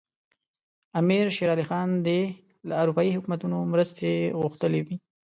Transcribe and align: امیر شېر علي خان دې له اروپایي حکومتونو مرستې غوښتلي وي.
امیر 0.99 1.25
شېر 1.35 1.49
علي 1.53 1.65
خان 1.69 1.89
دې 2.05 2.19
له 2.67 2.73
اروپایي 2.81 3.11
حکومتونو 3.17 3.57
مرستې 3.71 4.11
غوښتلي 4.41 4.81
وي. 4.85 4.95